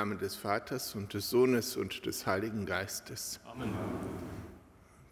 [0.00, 3.38] Namen des Vaters und des Sohnes und des Heiligen Geistes.
[3.44, 3.68] Amen.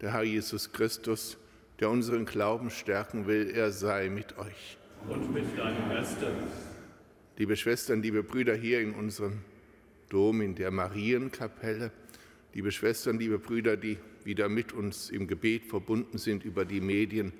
[0.01, 1.37] Der Herr Jesus Christus,
[1.79, 4.79] der unseren Glauben stärken will, er sei mit euch.
[5.07, 6.31] Und mit deinem Geiste.
[7.37, 9.41] Liebe Schwestern, liebe Brüder hier in unserem
[10.09, 11.91] Dom, in der Marienkapelle,
[12.55, 17.31] liebe Schwestern, liebe Brüder, die wieder mit uns im Gebet verbunden sind über die Medien,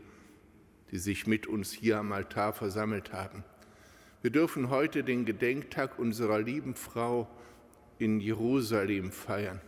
[0.91, 3.43] die sich mit uns hier am Altar versammelt haben.
[4.21, 7.29] Wir dürfen heute den Gedenktag unserer lieben Frau
[7.99, 9.61] in Jerusalem feiern.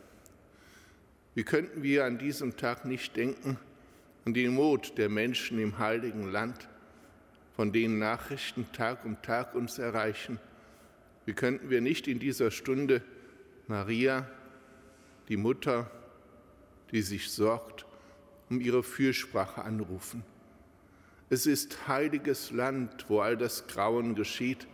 [1.35, 3.57] Wie könnten wir an diesem Tag nicht denken
[4.25, 6.67] an die Not der Menschen im heiligen Land,
[7.55, 10.37] von denen Nachrichten Tag um Tag uns erreichen?
[11.25, 13.01] Wie könnten wir nicht in dieser Stunde
[13.67, 14.29] Maria,
[15.29, 15.89] die Mutter,
[16.91, 17.85] die sich sorgt,
[18.49, 20.25] um ihre Fürsprache anrufen?
[21.31, 24.67] Es ist heiliges Land, wo all das Grauen geschieht.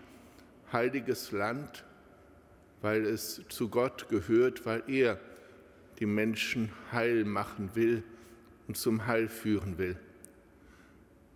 [0.73, 1.85] Heiliges Land,
[2.81, 5.19] weil es zu Gott gehört, weil er
[6.00, 8.01] die Menschen heil machen will
[8.68, 9.97] und zum Heil führen will.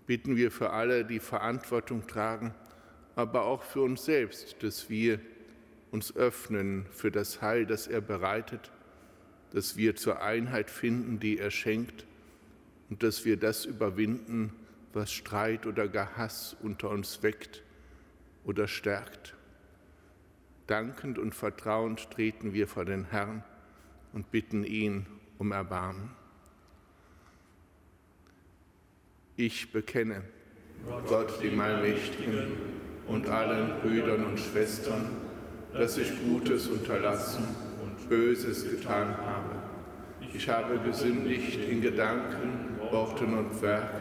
[0.07, 2.55] Bitten wir für alle, die Verantwortung tragen,
[3.15, 5.19] aber auch für uns selbst, dass wir
[5.91, 8.71] uns öffnen für das Heil, das er bereitet,
[9.51, 12.07] dass wir zur Einheit finden, die er schenkt
[12.89, 14.51] und dass wir das überwinden,
[14.93, 17.63] was Streit oder gar Hass unter uns weckt
[18.43, 19.35] oder stärkt.
[20.67, 23.43] Dankend und vertrauend treten wir vor den Herrn
[24.13, 25.05] und bitten ihn
[25.37, 26.11] um Erbarmen.
[29.35, 30.23] Ich bekenne
[31.07, 32.53] Gott, dem Allmächtigen
[33.07, 35.09] und allen Brüdern und Schwestern,
[35.73, 37.43] dass ich Gutes unterlassen
[37.83, 39.55] und Böses getan habe.
[40.33, 44.00] Ich habe gesündigt in Gedanken, Worten und Werken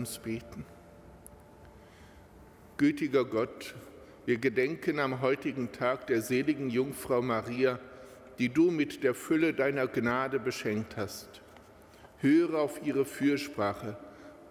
[0.00, 0.64] Uns beten.
[2.78, 3.74] Gütiger Gott,
[4.24, 7.78] wir gedenken am heutigen Tag der seligen Jungfrau Maria,
[8.38, 11.42] die du mit der Fülle deiner Gnade beschenkt hast.
[12.16, 13.98] Höre auf ihre Fürsprache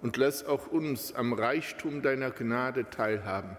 [0.04, 3.58] und lass auch uns am Reichtum deiner Gnade teilhaben,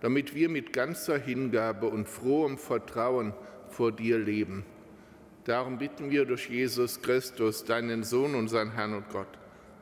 [0.00, 3.34] damit wir mit ganzer Hingabe und frohem Vertrauen
[3.70, 4.64] vor dir leben.
[5.42, 9.38] Darum bitten wir durch Jesus Christus, deinen Sohn, unseren Herrn und Gott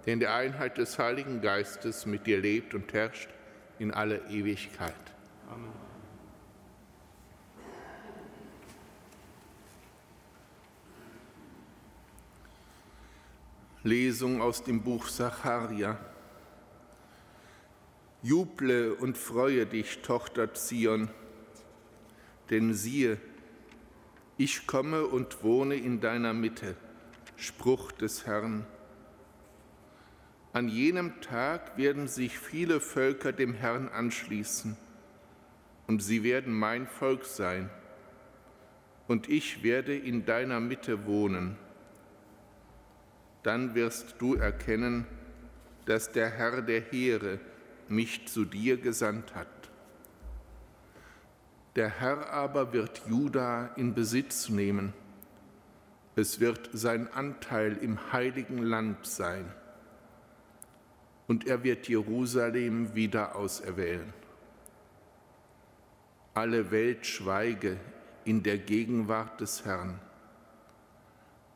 [0.07, 3.29] in der Einheit des Heiligen Geistes mit dir lebt und herrscht
[3.79, 4.95] in alle Ewigkeit.
[5.51, 5.73] Amen.
[13.83, 15.99] Lesung aus dem Buch Sacharia.
[18.23, 21.09] Juble und freue dich, Tochter Zion,
[22.51, 23.21] denn siehe,
[24.37, 26.77] ich komme und wohne in deiner Mitte,
[27.37, 28.67] Spruch des Herrn.
[30.57, 34.75] An jenem Tag werden sich viele Völker dem Herrn anschließen,
[35.87, 37.69] und sie werden mein Volk sein,
[39.07, 41.59] und ich werde in deiner Mitte wohnen.
[43.43, 45.05] Dann wirst du erkennen,
[45.85, 47.39] dass der Herr der Heere
[47.91, 49.71] mich zu dir gesandt hat.
[51.75, 54.95] Der Herr aber wird Juda in Besitz nehmen.
[56.15, 59.53] Es wird sein Anteil im heiligen Land sein
[61.29, 64.13] und er wird Jerusalem wieder auserwählen.
[66.35, 67.79] Alle Welt schweige
[68.25, 69.99] in der Gegenwart des Herrn,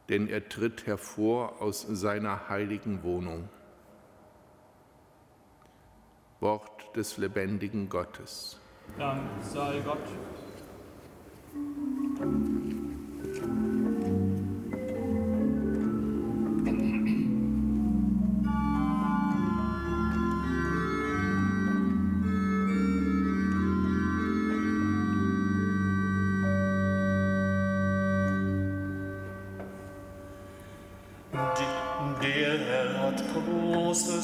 [0.09, 3.49] denn er tritt hervor aus seiner heiligen Wohnung.
[6.41, 8.59] Wort des lebendigen Gottes.
[8.99, 9.99] Dank sei Gott.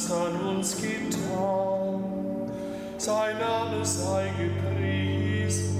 [0.06, 2.03] Großes an uns getan,
[2.97, 5.75] sein Name sei gepriesen.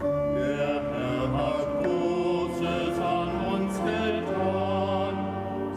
[0.00, 5.14] Der Herr hat Großes an uns getan,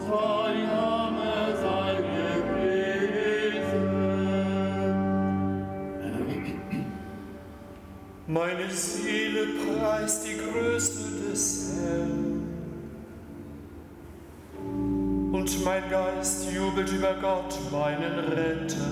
[0.08, 1.32] sein Name
[1.62, 3.84] sei gepriesen.
[8.26, 10.33] Meine Seele preist die
[16.84, 18.84] jubelt über Gott, meinen Retter,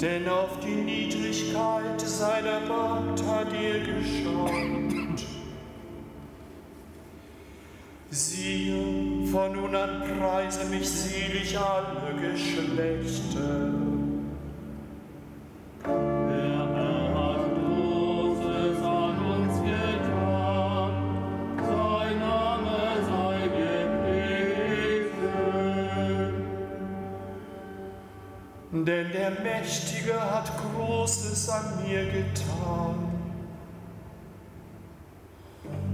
[0.00, 4.79] denn auf die Niedrigkeit seiner Magd hat er geschaut.
[28.90, 33.08] Denn der Mächtige hat Großes an mir getan.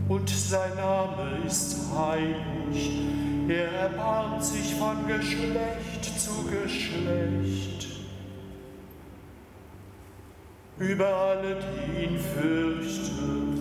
[0.08, 3.02] Und sein Name ist heilig.
[3.48, 7.86] Er erbarmt sich von Geschlecht zu Geschlecht.
[10.78, 13.55] Über alle, die ihn fürchten.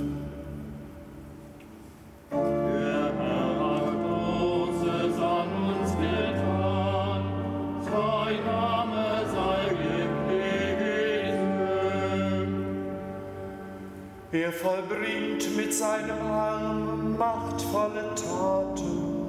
[14.88, 19.26] Vollbringt mit seinem Arm machtvolle Taten.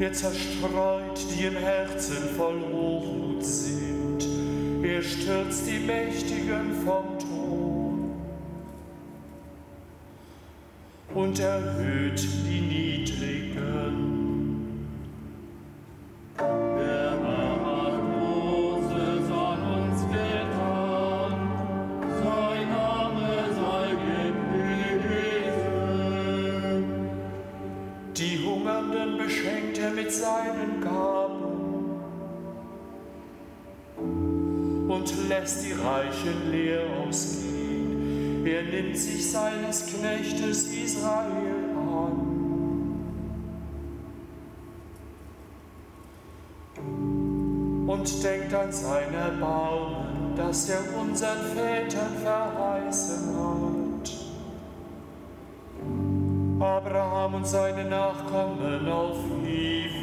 [0.00, 4.26] Er zerstreut, die im Herzen voll Hochmut sind.
[4.82, 8.10] Er stürzt die Mächtigen vom Thron
[11.14, 12.87] und erhöht die Niedrigen.
[47.98, 54.10] Und denkt an sein Erbarmen, das er unseren Vätern verheißen hat.
[56.60, 59.97] Abraham und seine Nachkommen auf ewig.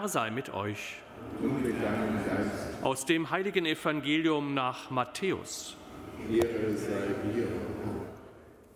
[0.00, 0.96] Herr sei mit euch.
[2.80, 5.76] Aus dem heiligen Evangelium nach Matthäus.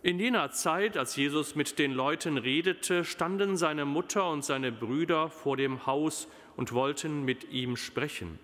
[0.03, 5.31] In jener Zeit, als Jesus mit den Leuten redete, standen seine Mutter und seine Brüder
[5.31, 8.39] vor dem Haus und wollten mit ihm sprechen.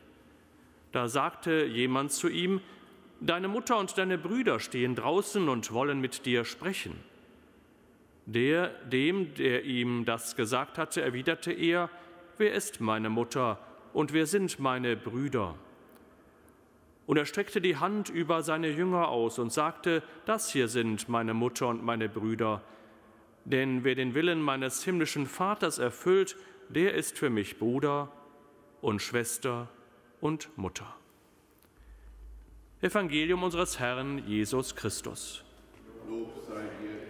[0.93, 2.63] Da sagte jemand zu ihm,
[3.21, 6.99] Deine Mutter und deine Brüder stehen draußen und wollen mit dir sprechen.
[8.25, 11.91] Der, dem, der ihm das gesagt hatte, erwiderte er,
[12.41, 13.59] Wer ist meine Mutter
[13.93, 15.57] und wer sind meine Brüder?
[17.07, 21.35] Und er streckte die Hand über seine Jünger aus und sagte, das hier sind meine
[21.35, 22.63] Mutter und meine Brüder.
[23.45, 26.35] Denn wer den Willen meines himmlischen Vaters erfüllt,
[26.71, 28.11] der ist für mich Bruder
[28.81, 29.69] und Schwester
[30.23, 30.97] und Mutter.
[32.81, 35.45] Evangelium unseres Herrn Jesus Christus.
[36.09, 37.10] Lob sei dir,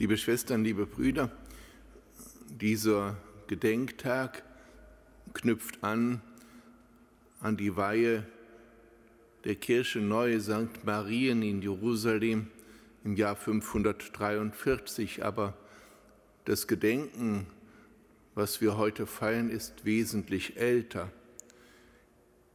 [0.00, 1.28] Liebe Schwestern, liebe Brüder,
[2.50, 3.16] dieser
[3.48, 4.44] Gedenktag
[5.34, 6.22] knüpft an
[7.40, 8.24] an die Weihe
[9.42, 10.84] der Kirche Neue St.
[10.84, 12.46] Marien in Jerusalem
[13.02, 15.24] im Jahr 543.
[15.24, 15.54] Aber
[16.44, 17.48] das Gedenken,
[18.36, 21.10] was wir heute feiern, ist wesentlich älter.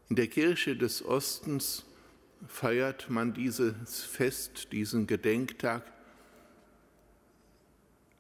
[0.07, 1.83] In der Kirche des Ostens
[2.47, 5.92] feiert man dieses Fest, diesen Gedenktag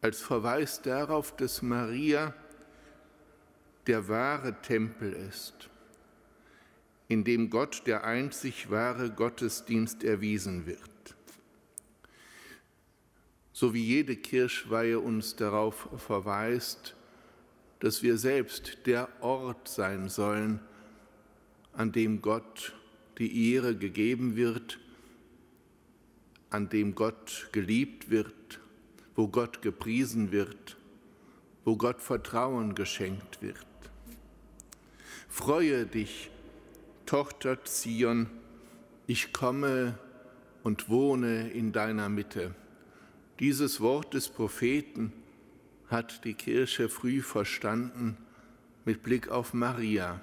[0.03, 2.33] als Verweis darauf, dass Maria
[3.87, 5.69] der wahre Tempel ist,
[7.07, 10.79] in dem Gott der einzig wahre Gottesdienst erwiesen wird.
[13.53, 16.97] So wie jede Kirchweihe uns darauf verweist,
[17.79, 20.59] dass wir selbst der Ort sein sollen,
[21.71, 22.73] an dem Gott
[23.19, 24.79] die Ehre gegeben wird,
[26.49, 28.59] an dem Gott geliebt wird
[29.15, 30.77] wo Gott gepriesen wird,
[31.65, 33.57] wo Gott Vertrauen geschenkt wird.
[35.29, 36.29] Freue dich,
[37.05, 38.27] Tochter Zion,
[39.07, 39.97] ich komme
[40.63, 42.55] und wohne in deiner Mitte.
[43.39, 45.11] Dieses Wort des Propheten
[45.87, 48.17] hat die Kirche früh verstanden
[48.85, 50.21] mit Blick auf Maria.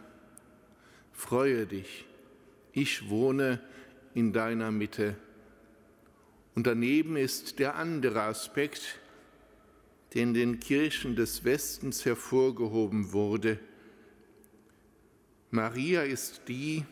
[1.13, 2.07] Freue dich,
[2.73, 3.61] ich wohne
[4.15, 5.17] in deiner Mitte.
[6.61, 8.99] Und daneben ist der andere Aspekt,
[10.13, 13.59] der in den Kirchen des Westens hervorgehoben wurde.
[15.51, 16.85] Maria ist die,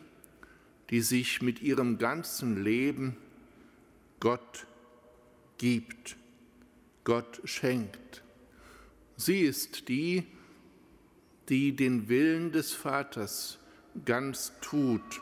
[0.89, 3.15] die sich mit ihrem ganzen Leben
[4.19, 4.65] Gott
[5.59, 6.17] gibt,
[7.03, 8.23] Gott schenkt.
[9.17, 10.25] Sie ist die,
[11.47, 13.59] die den Willen des Vaters
[14.03, 15.21] ganz tut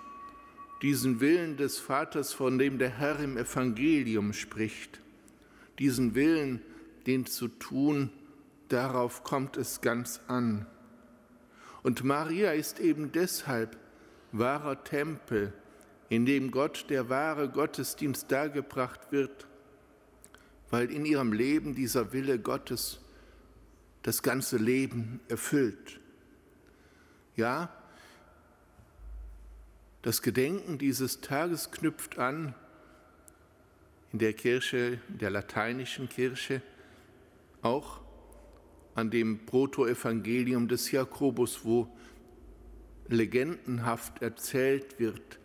[0.82, 5.02] diesen Willen des Vaters, von dem der Herr im Evangelium spricht,
[5.80, 6.62] diesen Willen,
[7.06, 8.12] den zu tun,
[8.70, 10.66] darauf kommt es ganz an.
[11.84, 13.78] Und Maria ist eben deshalb
[14.32, 15.54] wahrer Tempel,
[16.10, 19.48] in dem Gott, der wahre Gottesdienst dargebracht wird,
[20.70, 23.00] weil in ihrem Leben dieser Wille Gottes
[24.04, 26.00] das ganze Leben erfüllt.
[27.36, 27.77] Ja,
[30.08, 32.56] das Gedenken dieses Tages knüpft an
[34.14, 36.62] in der Kirche, der lateinischen Kirche,
[37.62, 38.00] auch
[38.96, 41.90] an dem Protoevangelium des Jakobus, wo
[43.10, 45.40] legendenhaft erzählt wird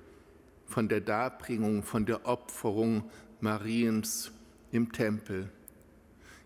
[0.67, 4.31] von der Darbringung, von der Opferung Mariens
[4.71, 5.51] im Tempel.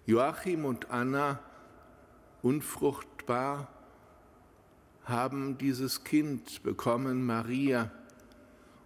[0.06, 1.40] Joachim und Anna,
[2.40, 3.70] unfruchtbar,
[5.04, 7.90] haben dieses Kind bekommen, Maria,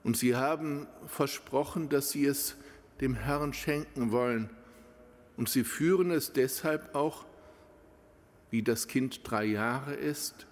[0.03, 2.57] und sie haben versprochen, dass sie es
[3.01, 4.51] dem Herrn schenken wollen.
[5.37, 7.27] Und sie führen es deshalb auch,
[8.51, 10.47] wie das Kind drei Jahre ist,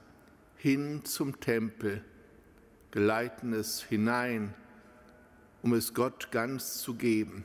[0.57, 2.05] hin zum Tempel,
[2.91, 4.55] geleiten es hinein,
[5.63, 7.45] um es Gott ganz zu geben.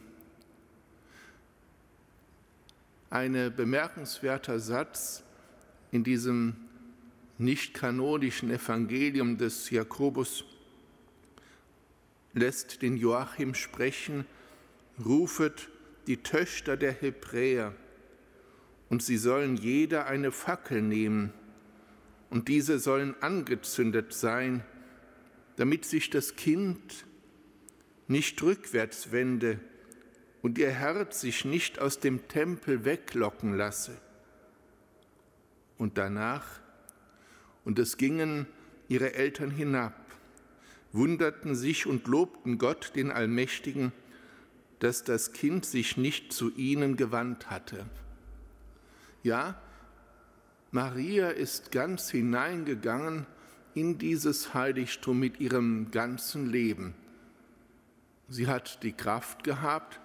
[3.10, 5.24] Ein bemerkenswerter Satz
[5.92, 6.56] in diesem
[7.38, 10.46] nicht kanonischen Evangelium des Jakobus
[12.34, 14.26] lässt den Joachim sprechen,
[15.04, 15.70] rufet
[16.08, 17.74] die Töchter der Hebräer,
[18.90, 21.34] und sie sollen jeder eine Fackel nehmen,
[22.30, 24.64] und diese sollen angezündet sein,
[25.56, 27.06] damit sich das Kind
[28.08, 29.60] nicht rückwärts wende
[30.42, 33.98] und ihr Herz sich nicht aus dem Tempel weglocken lasse.
[35.78, 36.46] Und danach,
[37.66, 38.48] und es gingen
[38.88, 40.03] ihre Eltern hinab,
[40.94, 43.92] wunderten sich und lobten Gott, den Allmächtigen,
[44.80, 47.86] dass das Kind sich nicht zu ihnen gewandt hatte.
[49.24, 49.60] Ja,
[50.72, 53.26] Maria ist ganz hineingegangen
[53.74, 56.94] in dieses Heiligtum mit ihrem ganzen Leben.
[58.28, 60.00] Sie hat die Kraft gehabt,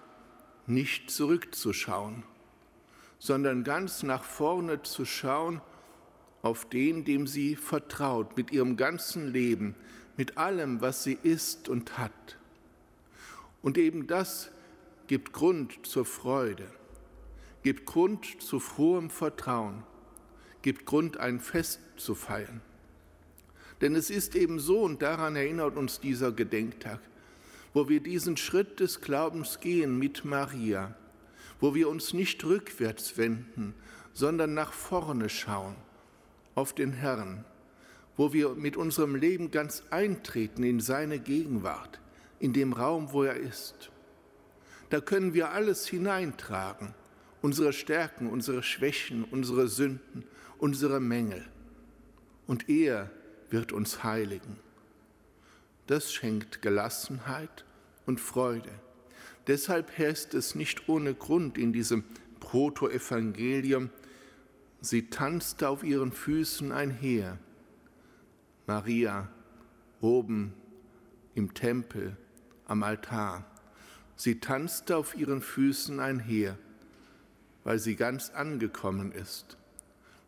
[0.65, 2.23] nicht zurückzuschauen,
[3.17, 5.61] sondern ganz nach vorne zu schauen
[6.41, 9.75] auf den, dem sie vertraut, mit ihrem ganzen Leben,
[10.19, 12.37] mit allem, was sie ist und hat.
[13.61, 14.51] Und eben das
[15.07, 16.67] gibt Grund zur Freude,
[17.63, 19.83] gibt Grund zu frohem Vertrauen,
[20.61, 22.59] gibt Grund, ein Fest zu feiern.
[23.79, 26.99] Denn es ist eben so, und daran erinnert uns dieser Gedenktag,
[27.73, 30.95] wo wir diesen Schritt des Glaubens gehen mit Maria,
[31.61, 33.73] wo wir uns nicht rückwärts wenden,
[34.11, 35.77] sondern nach vorne schauen
[36.55, 37.45] auf den Herrn,
[38.19, 42.01] wo wir mit unserem Leben ganz eintreten in seine Gegenwart,
[42.37, 43.91] in dem Raum, wo er ist.
[44.89, 46.93] Da können wir alles hineintragen
[47.41, 50.25] unsere Stärken, unsere Schwächen, unsere Sünden,
[50.57, 51.45] unsere Mängel.
[52.45, 53.09] Und er
[53.49, 54.57] wird uns heiligen.
[55.87, 57.63] Das schenkt Gelassenheit
[58.05, 58.71] und Freude.
[59.47, 62.03] Deshalb heißt es nicht ohne Grund in diesem
[62.41, 63.91] Protoevangelium,
[64.81, 67.39] sie tanzte auf ihren Füßen einher.
[68.69, 69.27] Maria
[69.99, 70.53] oben
[71.33, 72.15] im Tempel
[72.67, 73.43] am Altar.
[74.15, 76.55] Sie tanzte auf ihren Füßen einher,
[77.63, 79.57] weil sie ganz angekommen ist,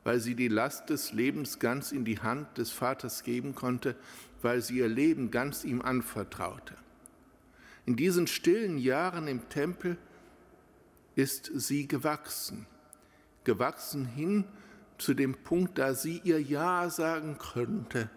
[0.03, 3.95] weil sie die Last des Lebens ganz in die Hand des Vaters geben konnte,
[4.41, 6.73] weil sie ihr Leben ganz ihm anvertraute.
[7.85, 9.99] In diesen stillen Jahren im Tempel
[11.13, 12.65] ist sie gewachsen,
[13.43, 14.45] gewachsen hin
[14.97, 18.09] zu dem Punkt, da sie ihr Ja sagen könnte,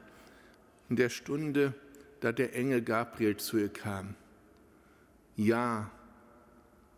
[0.89, 1.75] in der Stunde,
[2.21, 4.15] da der Engel Gabriel zu ihr kam.
[5.37, 5.91] Ja,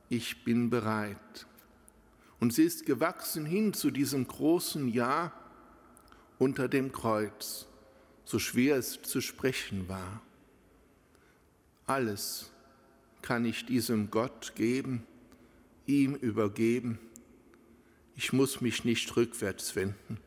[0.09, 1.47] ich bin bereit.
[2.39, 5.33] Und sie ist gewachsen hin zu diesem großen Ja
[6.39, 7.67] unter dem Kreuz,
[8.25, 10.21] so schwer es zu sprechen war.
[11.87, 12.51] Alles
[13.23, 15.07] kann ich diesem Gott geben,
[15.87, 16.99] ihm übergeben.
[18.17, 20.19] Ich muss mich nicht rückwärts wenden,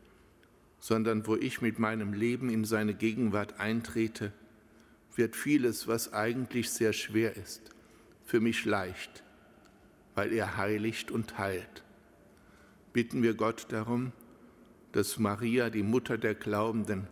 [0.80, 4.32] sondern wo ich mit meinem Leben in seine Gegenwart eintrete,
[5.16, 7.72] wird vieles, was eigentlich sehr schwer ist,
[8.24, 9.24] für mich leicht,
[10.16, 11.84] weil er heiligt und heilt.
[12.94, 14.14] Bitten wir Gott darum,
[14.92, 17.08] dass Maria, die Mutter der Glaubenden,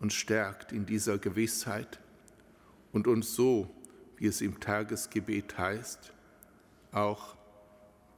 [0.00, 2.00] uns stärkt in dieser Gewissheit
[2.92, 3.74] und uns so,
[4.16, 6.12] wie es im Tagesgebet heißt,
[6.92, 7.36] auch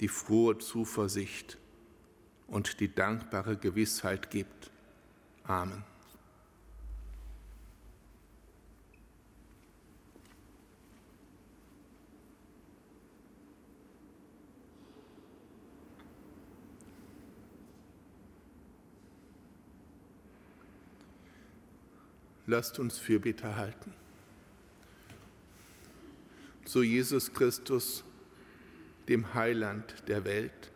[0.00, 1.58] die frohe Zuversicht
[2.48, 4.70] und die dankbare Gewissheit gibt.
[5.44, 5.84] Amen.
[22.46, 23.94] Lasst uns Fürbitte halten.
[26.66, 28.04] Zu Jesus Christus,
[29.08, 30.70] dem Heiland der Welt,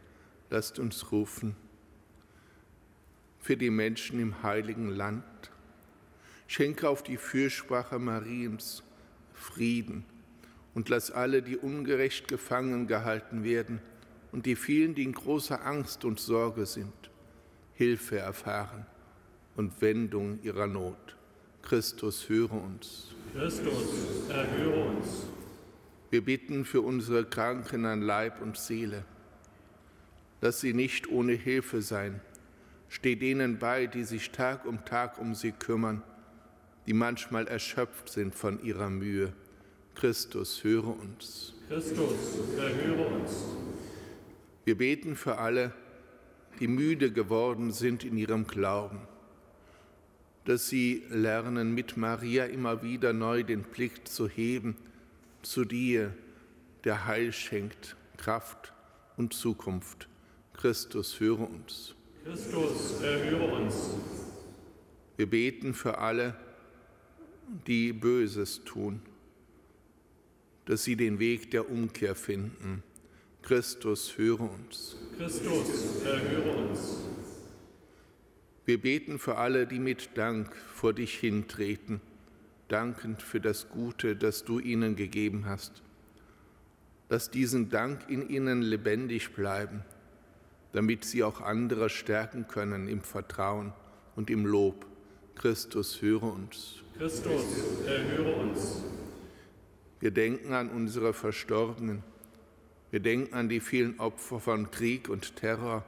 [0.51, 1.57] lasst uns rufen.
[3.39, 5.25] Für die Menschen im heiligen Land,
[6.47, 8.83] schenke auf die Fürsprache Mariens
[9.33, 10.05] Frieden
[10.75, 13.81] und lass alle, die ungerecht gefangen gehalten werden
[14.33, 17.11] und die vielen, die in großer Angst und Sorge sind,
[17.75, 18.87] Hilfe erfahren
[19.57, 21.17] und Wendung ihrer Not.
[21.63, 23.15] Christus, höre uns.
[23.35, 25.27] Christus, erhöre uns.
[26.11, 29.05] Wir bitten für unsere Kranken an Leib und Seele.
[30.41, 32.21] Lass sie nicht ohne Hilfe sein.
[32.89, 36.03] Steh denen bei, die sich Tag um Tag um sie kümmern,
[36.87, 39.33] die manchmal erschöpft sind von ihrer Mühe.
[39.95, 41.55] Christus, höre uns.
[41.69, 43.31] Christus, erhöre uns.
[44.65, 45.73] Wir beten für alle,
[46.61, 49.01] die müde geworden sind in ihrem Glauben
[50.49, 54.77] dass sie lernen, mit Maria immer wieder neu den Blick zu heben
[55.43, 56.15] zu dir,
[56.85, 58.73] der Heil schenkt, Kraft
[59.19, 60.09] und Zukunft.
[60.59, 61.95] Christus, höre uns.
[62.25, 63.91] Christus, erhöre uns.
[65.17, 66.35] Wir beten für alle,
[67.69, 69.01] die Böses tun,
[70.65, 72.83] dass sie den Weg der Umkehr finden.
[73.43, 74.97] Christus, höre uns.
[75.17, 77.05] Christus, erhöre uns.
[78.67, 82.01] Wir beten für alle, die mit Dank vor dich hintreten,
[82.67, 85.85] dankend für das Gute, das du ihnen gegeben hast.
[87.09, 89.85] Lass diesen Dank in ihnen lebendig bleiben,
[90.79, 93.73] damit sie auch andere stärken können im Vertrauen
[94.15, 94.87] und im Lob.
[95.35, 96.77] Christus, höre uns.
[96.97, 97.43] Christus,
[97.85, 98.85] erhöre uns.
[99.99, 102.05] Wir denken an unsere Verstorbenen.
[102.93, 105.85] Wir denken an die vielen Opfer von Krieg und Terror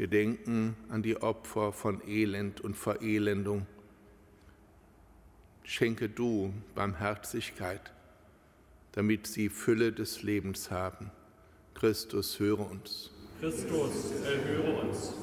[0.00, 3.66] wir denken an die Opfer von Elend und Verelendung.
[5.62, 7.92] Schenke du Barmherzigkeit,
[8.92, 11.10] damit sie Fülle des Lebens haben.
[11.74, 13.10] Christus, höre uns.
[13.40, 15.14] Christus, erhöre uns.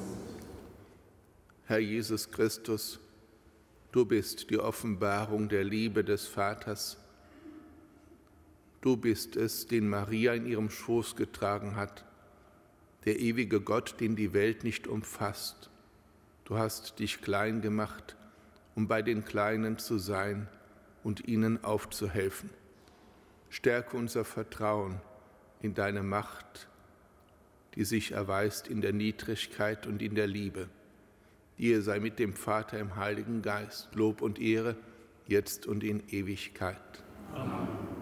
[1.66, 2.98] Herr Jesus Christus,
[3.92, 6.98] du bist die Offenbarung der Liebe des Vaters.
[8.80, 12.04] Du bist es, den Maria in ihrem Schoß getragen hat
[13.08, 15.70] der ewige Gott, den die Welt nicht umfasst.
[16.44, 18.16] Du hast dich klein gemacht,
[18.74, 20.46] um bei den Kleinen zu sein
[21.02, 22.50] und ihnen aufzuhelfen.
[23.48, 25.00] Stärke unser Vertrauen
[25.62, 26.67] in deine Macht,
[27.78, 30.68] die sich erweist in der Niedrigkeit und in der Liebe.
[31.58, 34.74] Dir sei mit dem Vater im Heiligen Geist Lob und Ehre,
[35.28, 36.76] jetzt und in Ewigkeit.
[37.32, 37.97] Amen.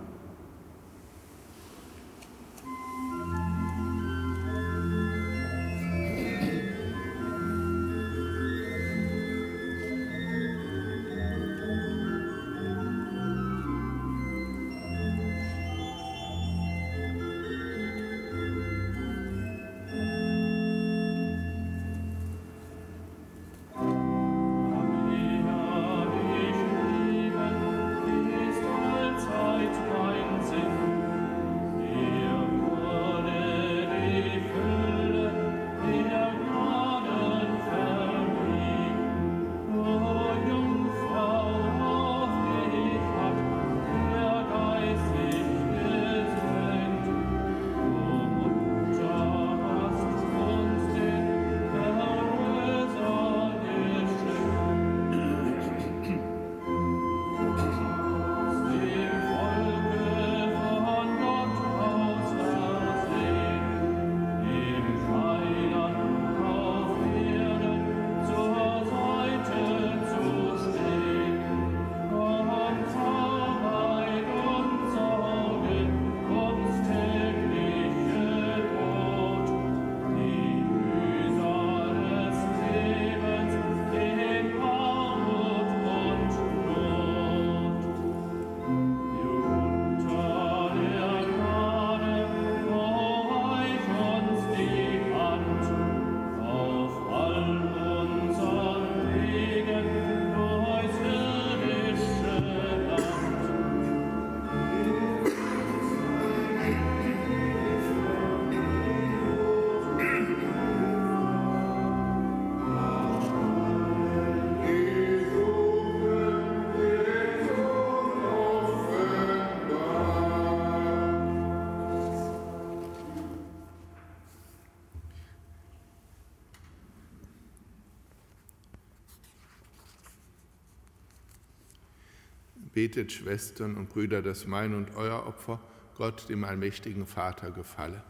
[132.76, 135.60] Betet, Schwestern und Brüder, dass mein und euer Opfer
[135.96, 138.02] Gott, dem allmächtigen Vater, gefalle.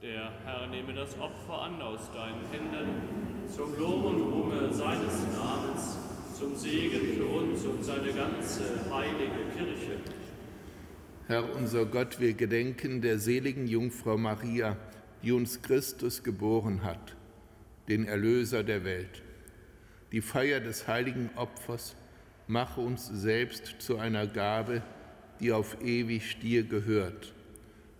[0.00, 5.98] Der Herr nehme das Opfer an aus deinen Händen, zum Lob und Ruhme seines Namens,
[6.32, 9.98] zum Segen für uns und seine ganze heilige Kirche.
[11.26, 14.76] Herr unser Gott, wir gedenken der seligen Jungfrau Maria,
[15.24, 17.16] die uns Christus geboren hat,
[17.88, 19.24] den Erlöser der Welt.
[20.12, 21.96] Die Feier des heiligen Opfers
[22.46, 24.82] mache uns selbst zu einer Gabe,
[25.40, 27.32] die auf ewig dir gehört.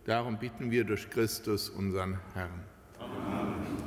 [0.04, 2.62] Darum bitten wir durch Christus, unseren Herrn.
[2.98, 3.85] Amen.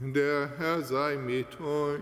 [0.00, 2.00] Der Herr sei mit euch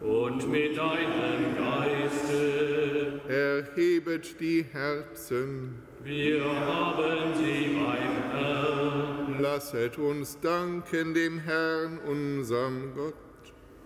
[0.00, 3.20] und mit deinem Geiste.
[3.28, 5.82] Erhebet die Herzen.
[6.04, 9.40] Wir haben sie beim Herrn.
[9.40, 13.14] Lasset uns danken dem Herrn, unserem Gott.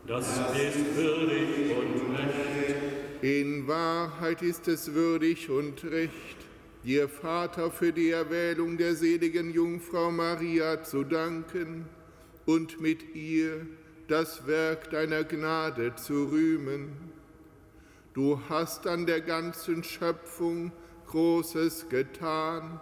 [0.05, 3.23] Das ist würdig und recht.
[3.23, 6.39] In Wahrheit ist es würdig und recht,
[6.83, 11.87] dir Vater für die Erwählung der seligen Jungfrau Maria zu danken
[12.47, 13.65] und mit ihr
[14.09, 17.13] das Werk deiner Gnade zu rühmen.
[18.13, 20.73] Du hast an der ganzen Schöpfung
[21.09, 22.81] Großes getan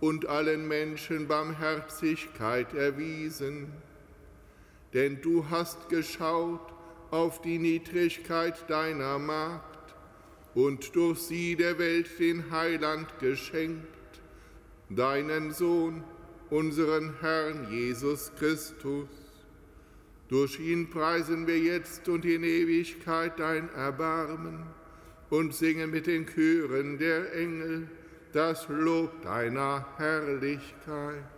[0.00, 3.72] und allen Menschen Barmherzigkeit erwiesen.
[4.94, 6.72] Denn du hast geschaut
[7.10, 9.94] auf die Niedrigkeit deiner Magd
[10.54, 13.86] und durch sie der Welt den Heiland geschenkt,
[14.88, 16.02] deinen Sohn,
[16.50, 19.08] unseren Herrn Jesus Christus
[20.28, 24.66] durch ihn preisen wir jetzt und in Ewigkeit dein Erbarmen
[25.30, 27.88] und singen mit den Chören der Engel
[28.32, 31.37] das Lob deiner Herrlichkeit.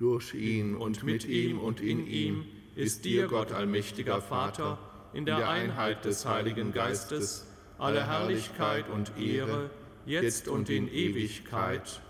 [0.00, 4.78] Durch ihn und mit ihm und in ihm ist dir, Gott allmächtiger Vater,
[5.12, 9.70] in der Einheit des Heiligen Geistes, alle Herrlichkeit und Ehre,
[10.06, 12.00] jetzt und in Ewigkeit.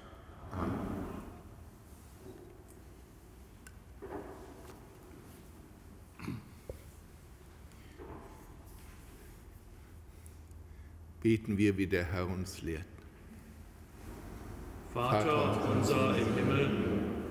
[0.53, 1.01] Amen.
[11.21, 12.85] Beten wir, wie der Herr uns lehrt.
[14.95, 16.71] Vater unser im Himmel,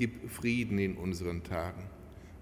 [0.00, 1.82] Gib Frieden in unseren Tagen.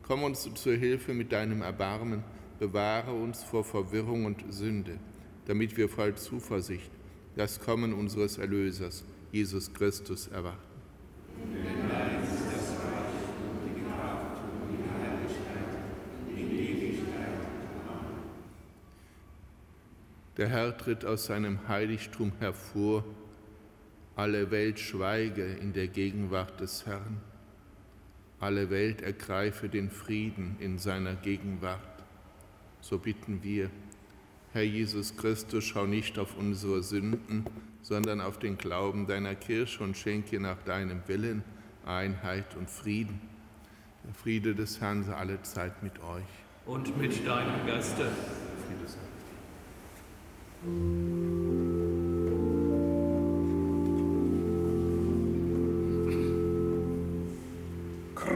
[0.04, 2.22] Komm uns zur Hilfe mit deinem Erbarmen
[2.60, 5.00] bewahre uns vor Verwirrung und Sünde,
[5.46, 6.92] damit wir voll Zuversicht
[7.34, 10.58] das Kommen unseres Erlösers, Jesus Christus, erwarten.
[20.36, 23.04] Der Herr tritt aus seinem Heiligtum hervor,
[24.14, 27.20] alle Welt schweige in der Gegenwart des Herrn,
[28.40, 31.98] alle Welt ergreife den Frieden in seiner Gegenwart
[32.80, 33.70] so bitten wir,
[34.52, 37.44] Herr Jesus Christus, schau nicht auf unsere Sünden,
[37.82, 41.44] sondern auf den Glauben deiner Kirche und schenke nach deinem Willen
[41.84, 43.20] Einheit und Frieden.
[44.06, 46.24] Der Friede des Herrn sei alle Zeit mit euch.
[46.66, 48.10] Und mit deinem Geiste.
[48.66, 48.98] Friede sei.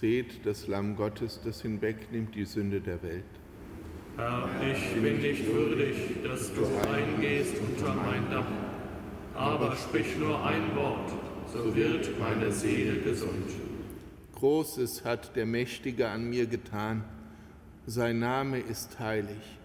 [0.00, 3.24] Seht das Lamm Gottes, das hinwegnimmt die Sünde der Welt.
[4.16, 8.46] Herr, ich bin nicht würdig, dass du eingehst unter mein Dach,
[9.34, 11.10] aber sprich nur ein Wort,
[11.52, 13.50] so wird meine Seele gesund.
[14.36, 17.02] Großes hat der Mächtige an mir getan,
[17.86, 19.57] sein Name ist heilig.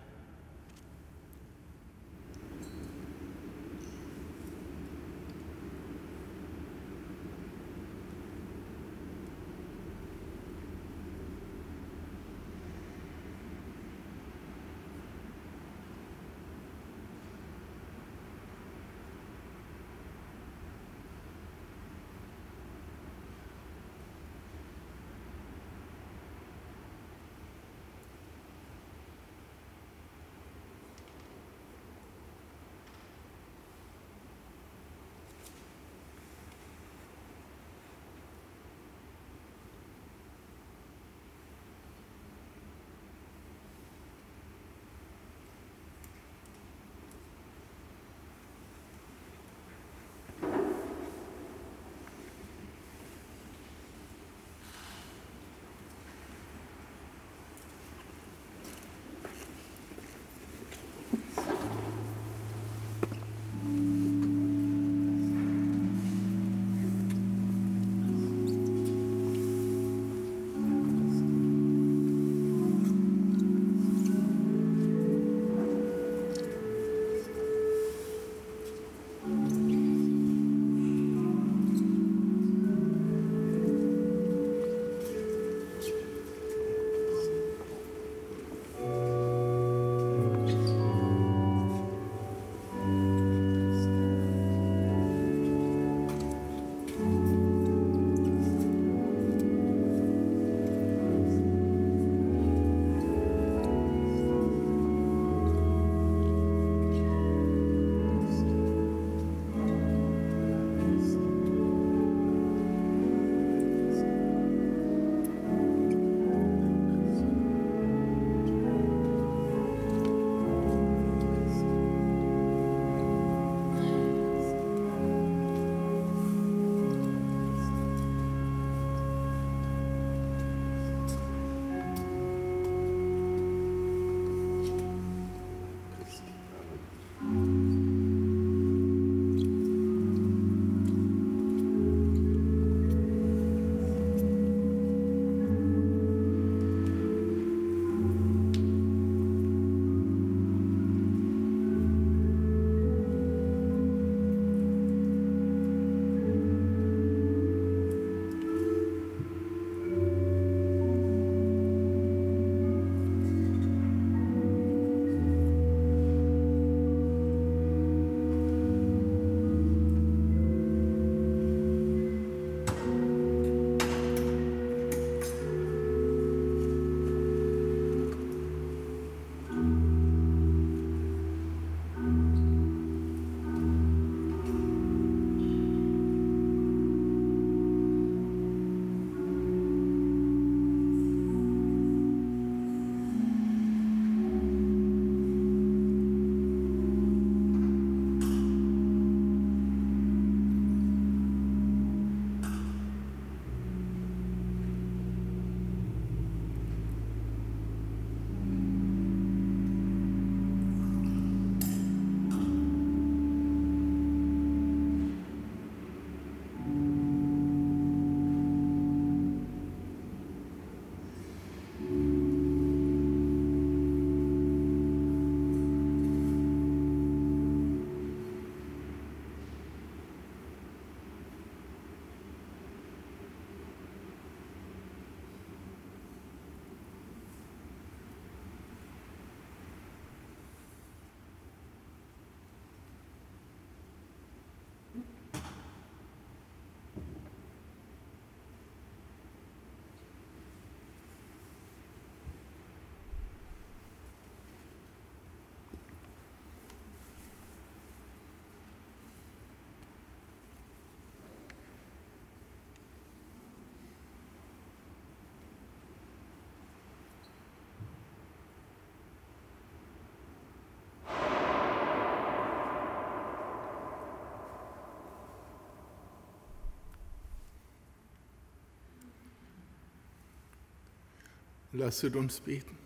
[281.75, 282.77] Lasset uns beten.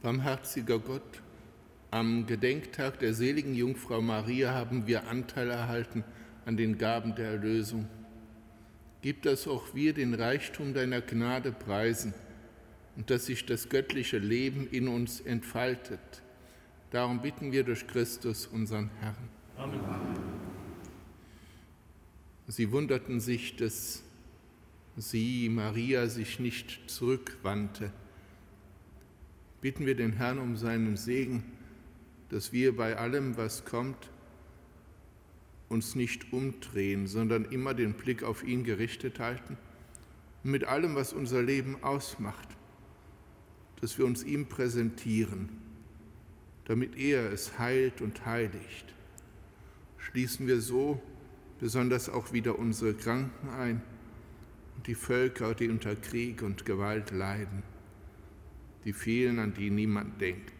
[0.00, 1.02] Barmherziger Gott,
[1.90, 6.04] am Gedenktag der seligen Jungfrau Maria haben wir Anteil erhalten
[6.46, 7.88] an den Gaben der Erlösung.
[9.02, 12.14] Gib, dass auch wir den Reichtum deiner Gnade preisen
[12.94, 16.22] und dass sich das göttliche Leben in uns entfaltet.
[16.90, 19.28] Darum bitten wir durch Christus, unseren Herrn.
[19.56, 19.80] Amen.
[22.46, 24.02] Sie wunderten sich, dass
[24.96, 27.92] sie, Maria, sich nicht zurückwandte
[29.60, 31.42] bitten wir den Herrn um seinen Segen,
[32.28, 34.10] dass wir bei allem, was kommt,
[35.68, 39.56] uns nicht umdrehen, sondern immer den Blick auf ihn gerichtet halten
[40.44, 42.48] und mit allem, was unser Leben ausmacht,
[43.80, 45.48] dass wir uns ihm präsentieren,
[46.68, 48.94] damit er es heilt und heiligt.
[49.96, 51.02] Schließen wir so
[51.58, 53.82] besonders auch wieder unsere Kranken ein
[54.76, 57.64] und die Völker, die unter Krieg und Gewalt leiden
[58.88, 60.52] die vielen, an die niemand denkt.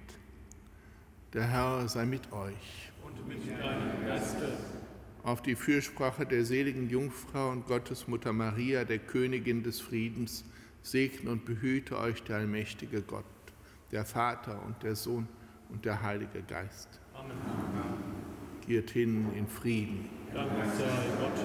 [1.32, 2.90] Der Herr sei mit euch.
[3.02, 4.52] Und mit deinem Geiste.
[5.22, 10.44] Auf die Fürsprache der seligen Jungfrau und Gottesmutter Maria, der Königin des Friedens,
[10.82, 13.24] segne und behüte euch der allmächtige Gott,
[13.92, 15.26] der Vater und der Sohn
[15.68, 17.00] und der Heilige Geist.
[17.14, 17.36] Amen.
[18.66, 20.08] Geht hin in Frieden.
[20.34, 20.84] Dank sei
[21.20, 21.37] Gott.